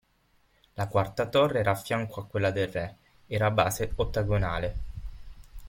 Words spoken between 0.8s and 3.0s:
quarta torre era affianco a quella del re,